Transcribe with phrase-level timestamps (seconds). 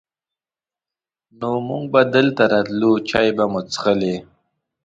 [1.39, 4.15] نو مونږ به دلته راتلو، چای به مو چښلې.